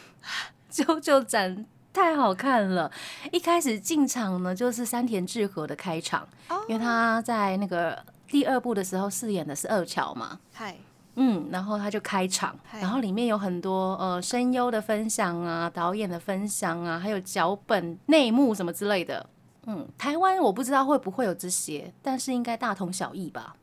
[0.71, 2.91] 九九展太好看了。
[3.33, 6.29] 一开始进场呢，就是山田智和的开场，
[6.69, 10.39] 因为他在那个第二部的时候饰演的是二乔嘛。
[10.53, 10.77] 嗨。
[11.17, 19.25] 嗯，然后他就开场，然后里面有很多呃声优的分享啊，导演的分享啊，还有脚本内幕什么之类的。
[19.67, 23.55] 嗯，台湾我不知道会不会有这些，但是应该大同小异吧。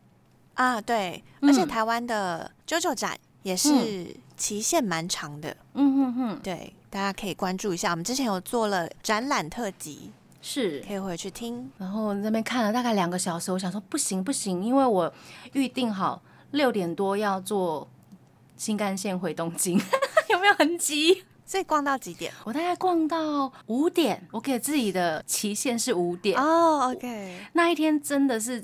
[0.53, 5.55] 啊，对，而且台湾的 JoJo 展也是期限蛮长的。
[5.73, 7.91] 嗯哼哼，对，大家可以关注一下。
[7.91, 11.69] 我们之前有做了展览特辑，是可以回去听。
[11.77, 15.13] 然后那边看了大概两个小时，我想说不行不行，因为我
[15.53, 16.21] 预定好。
[16.51, 17.87] 六点多要坐
[18.55, 19.79] 新干线回东京，
[20.29, 21.23] 有没有很急？
[21.45, 22.31] 所以逛到几点？
[22.45, 24.25] 我大概逛到五点。
[24.31, 26.39] 我给自己的期限是五点。
[26.39, 27.39] 哦，OK。
[27.53, 28.63] 那一天真的是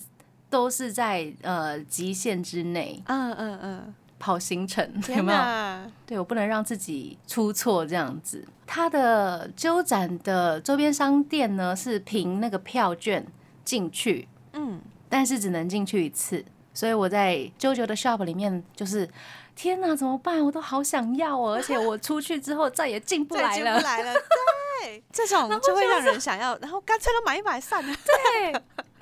[0.49, 3.01] 都是在呃极限之内。
[3.07, 3.95] 嗯嗯嗯。
[4.19, 4.83] 跑行程
[5.15, 5.91] 有没有？
[6.07, 8.43] 对我不能让自己出错这样子。
[8.65, 13.23] 它的鸠展的周边商店呢是凭那个票券
[13.63, 16.43] 进去，嗯，但是只能进去一次。
[16.77, 19.09] 所以我在啾啾的 shop 里面，就是
[19.55, 20.39] 天哪，怎么办？
[20.45, 23.55] 我都好想要哦，而且我出去之后再也进不来了。
[23.55, 24.13] 进不来了，
[24.83, 27.95] 对，这种就会让人想要，然后干脆都买一买算了。
[28.05, 28.51] 对，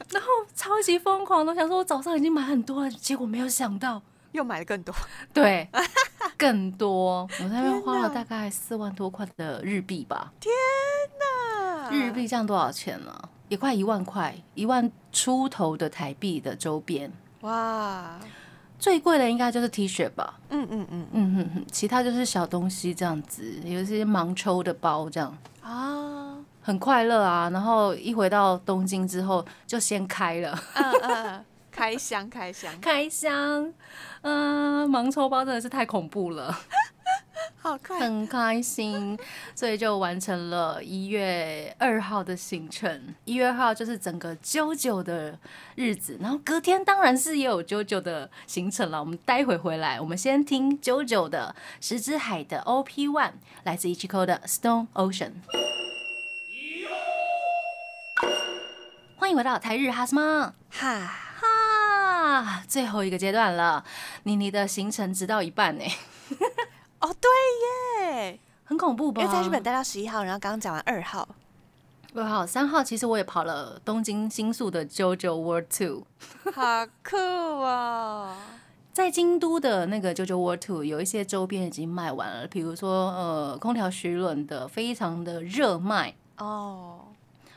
[0.09, 4.01] 然后超级疯狂，我想说我早上已经买很多了，结果没有想到
[4.31, 4.95] 又买了更多。
[5.33, 5.67] 对，
[6.37, 10.31] 更多，我那边花了大概四万多块的日币吧。
[10.39, 10.53] 天
[11.19, 13.29] 哪，日币这样多少钱呢？
[13.49, 17.11] 也快一万块，一万出头的台币的周边。
[17.45, 18.19] 哇，
[18.79, 20.39] 最贵的应该就是 T 恤吧。
[20.49, 21.07] 嗯嗯嗯。
[21.11, 25.37] 嗯嗯嗯，其他就是小东西这样子，有一些盲抽的包这样。
[25.61, 27.49] 啊，很快乐啊。
[27.51, 32.73] 然后一回到东京之后，就先开了，嗯嗯，开箱开箱。
[32.81, 33.71] 开箱，
[34.21, 36.57] 嗯，盲抽包真的是太恐怖了。
[37.97, 39.17] 很开心，
[39.55, 43.15] 所以就完成了一月二号的行程。
[43.23, 45.37] 一月二号就是整个九九的
[45.73, 48.99] 日子，然后隔天当然是也有九九的行程了。
[48.99, 55.31] 我们待会回来，我们先听九九的石之海的 OP One，来自 Ichiko 的 Stone Ocean。
[59.17, 60.99] 欢迎回到台日哈什么哈
[61.39, 63.83] 哈，最后一个阶段了，
[64.23, 65.83] 妮妮的行程直到一半呢。
[67.05, 67.29] 哦，对
[68.07, 69.21] 耶，很恐怖吧？
[69.21, 71.27] 因为在日本待到十一号，然后刚刚讲完二号，
[72.15, 76.03] 二号、三号，其实我也跑了东京新宿的 JoJo World Two，
[76.51, 78.33] 好酷哦！
[78.91, 87.04] 在京都的那个 JoJo World Two 有一些周边已经卖完了，比如说呃空调徐轮的，非常的热卖哦。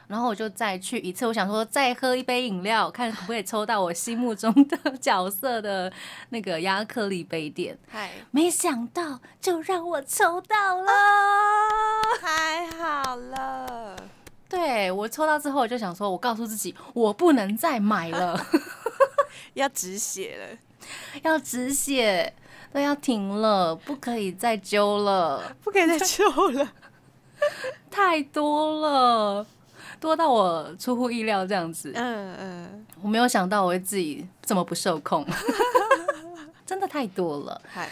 [0.09, 5.93] 然后我就再去一次，我想说再喝一杯饮料，看可不可以抽到我心目中的 角色的
[6.31, 7.79] 那个亚克力杯垫。
[7.91, 10.91] 嗨，没想到就让我抽到了，
[12.21, 13.97] 太好了！
[14.49, 18.47] 对我抽到之后，我就想说，我告诉自己，我不能再买了
[19.53, 20.59] 要止血了，
[21.23, 22.33] 要止血，
[22.73, 26.73] 都要停了，不可以再揪了，不可以再揪了，
[27.91, 29.47] 太多了。
[30.01, 35.27] 多到我出乎意料这样子，嗯嗯，我没有想到我会自己这么不受控，
[36.65, 37.61] 真的太多了。
[37.67, 37.89] 嗨，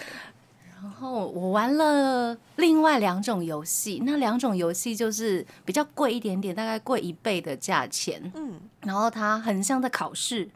[0.80, 8.30] 然后我玩了另外两种游戏，那两种游戏就是比较贵一点点，大概贵一倍的价钱。
[8.34, 10.48] 嗯，然后它很像在考试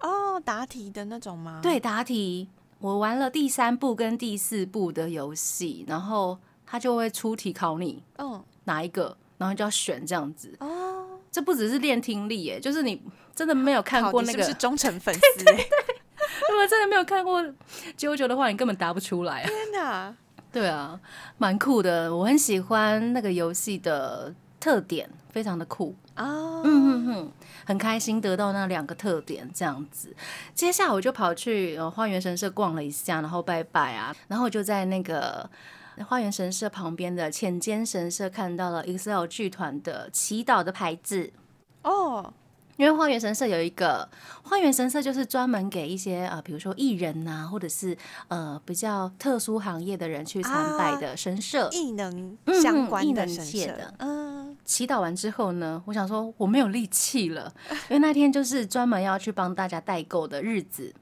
[0.00, 1.60] 哦，答题的那种吗？
[1.62, 2.48] 对，答题。
[2.80, 10.54] 我玩了第三部跟第四部的游戏，然后它就会出题考你，嗯，哪一个，然后就要选这样子。
[10.60, 11.06] 哦。
[11.32, 13.00] 这不只是练听力耶，就是你
[13.36, 15.44] 真的没有看过那个是忠诚粉丝。
[15.46, 17.40] 如果真的没有看过
[17.96, 19.44] 啾啾的话，你根本答不出来。
[19.44, 20.12] 天哪！
[20.50, 20.98] 对啊，
[21.38, 26.26] 蛮酷的，我很喜欢那个游戏的特点，非常的酷啊。
[26.26, 27.32] 嗯嗯嗯，
[27.64, 30.12] 很开心得到那两个特点，这样子。
[30.52, 35.48] 接下来我就跑去呃花园神社逛了一下，然后拜拜啊，然后我就在那个。
[36.04, 41.32] 花园神社旁边的浅间神社看到了 Excel 剧团的祈祷的牌子。
[41.82, 42.32] 哦，
[42.76, 44.08] 因为花园神社有一个
[44.42, 47.96] 花园神社，就是专门给一些啊，比如说艺人呐，或者是
[48.28, 53.66] 呃比较特殊行业的人去参拜的神社，艺能相关的神社。
[53.68, 53.94] 的。
[53.98, 57.52] 嗯，祈祷完之后呢，我想说我没有力气了，
[57.88, 60.94] 因为那天就是专门要去帮大家代购的日子。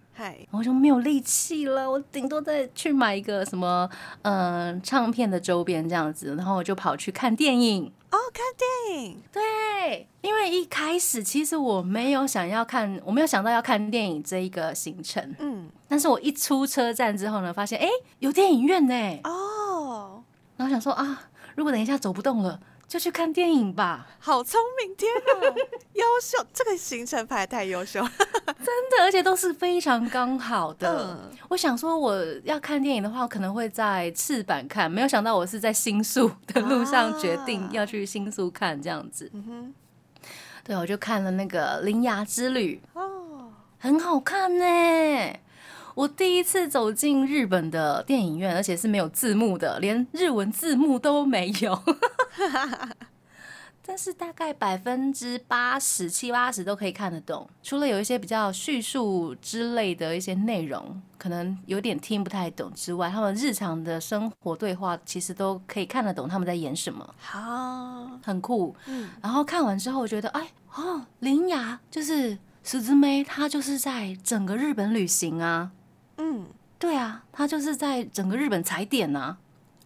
[0.51, 3.89] 我就没有力气了，我顶多再去买一个什么，
[4.23, 7.93] 嗯，唱片的周边这样子，然后我就跑去看电影。
[8.11, 15.35] 哦，看电影，对，因为一开始其实我没有想要看，我没有想到要看电影这一个行程。
[15.39, 17.87] 嗯，但是我一出车站之后呢，发现哎，
[18.21, 19.21] 有电影院呢。
[19.25, 20.23] 哦，
[20.57, 22.59] 然后想说啊，如果等一下走不动了。
[22.89, 24.07] 就去看电影吧。
[24.19, 25.55] 好聪明，天啊，
[25.93, 26.45] 优秀！
[26.55, 28.01] 这个行程排太优秀，
[28.47, 31.31] 真的，而且都是非常刚好的。
[31.51, 39.31] 我想说，我要看电影的话，可能会在赤坂看，没有想到我是在新宿的路上决定要去新宿看这样子。
[39.35, 39.75] 嗯哼，
[40.65, 44.65] 对，我就看了那个《铃芽之旅》，哦，很好看呢。
[45.99, 51.83] 我第一次走进日本的电影院，而且是没有字幕的，连日文字幕都没有。
[53.85, 67.13] 但是大概百分之八十七八十都可以看得懂，除了有一些比较叙述之类的一些内容，可能有点听不太懂之外，他们日常的生活对话其实都可以看得懂他们在演什么。
[67.19, 68.73] 好，很酷。
[68.87, 75.73] 嗯，然后看完之后，我觉得，哎，哦，铃芽就是石之妹，她就是在整个日本旅行啊。
[76.19, 76.47] 嗯，
[76.79, 79.37] 对啊，他就是在整个日本踩点呐。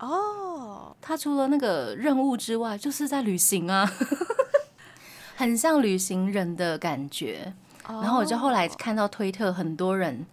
[0.00, 3.88] 哦，他除了那个任务之外，就是在旅行啊，
[5.36, 7.54] 很像旅行人的感觉。
[7.86, 10.24] 然后我就后来看到推特，很多人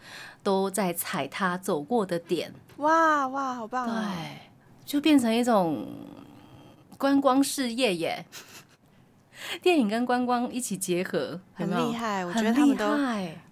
[0.44, 2.54] 都在踩他走过的点。
[2.78, 3.88] 哇哇，好棒！
[3.88, 4.40] 对，
[4.86, 5.88] 就变成一种
[6.98, 8.26] 观光事业耶。
[9.62, 12.26] 电影跟观光一起结合，很厉害。
[12.26, 12.86] 我觉得他们都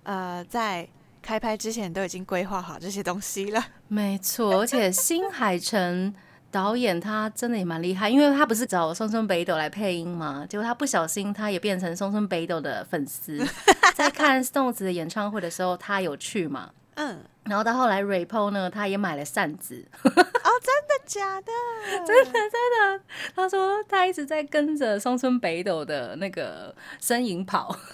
[0.03, 0.87] 呃在。
[1.27, 4.61] 开拍之前都已经规划好这些东西了，没错。
[4.61, 6.15] 而且新海诚
[6.49, 13.45] 导演他真的也蛮厉害，因为他不是找松村北斗来配音嘛，结果他不小心他也变成松村北斗的粉丝，
[13.93, 21.51] 在看 Stones 的演唱会的时候，他有去嘛，嗯，然后到后来 Repo 呢，他也买了扇子，哦，真的假的？
[22.07, 22.51] 真的真
[22.97, 23.03] 的，
[23.35, 27.77] 他说他一直在跟着松村北斗的那个身影跑。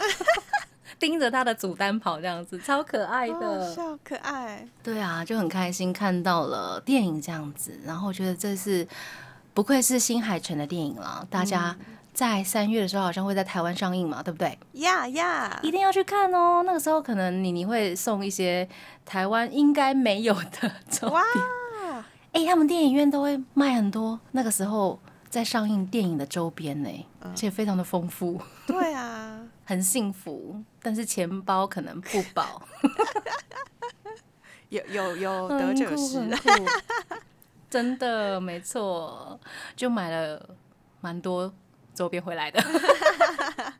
[1.00, 4.68] 盯着他的主单跑，这样子超可爱的，笑可爱。
[4.82, 8.88] 对啊，就很开心看到了电影这样子，然后觉得这是
[9.54, 11.28] 不愧是新海诚的电影了。
[11.30, 11.76] 大家
[12.14, 14.58] 在三月的时候好像会在台湾上映嘛，对不对？
[14.74, 16.64] 呀呀，一定要去看哦。
[16.66, 18.68] 那个时候可能你你会送一些
[19.06, 21.22] 台湾应该没有的周边。
[22.32, 26.90] 哎，他们电影院都会卖很多那个时候在上映电影的周边呢，
[27.20, 28.40] 而且非常的丰富。
[28.66, 29.40] 对啊。
[29.66, 32.62] 很幸福，但是钱包可能不保。
[34.70, 36.30] 有有有得者失，
[37.70, 39.40] 真的没错，
[39.76, 40.50] 就买了
[41.00, 41.52] 蛮多
[41.94, 42.62] 周边回来的。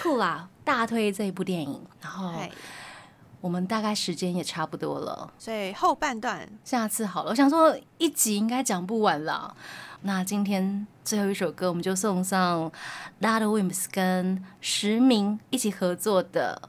[0.00, 2.32] 酷啦，大推这一部电影，然后
[3.40, 7.30] 我们大概时间也差不多了，所以后半段下次好了。
[7.30, 9.56] 我想说一集应该讲不完了。
[10.02, 12.70] 那今天最后一首歌，我们就送上
[13.20, 16.60] Lad Wims 跟实名一起合作的《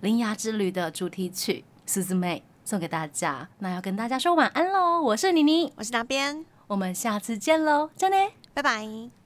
[0.00, 3.48] 铃芽之旅》的主题曲《苏子妹》，送给大家。
[3.58, 5.00] 那要跟大家说晚安喽！
[5.00, 8.16] 我是妮妮，我是达边，我们下次见喽，真的，
[8.52, 9.23] 拜拜。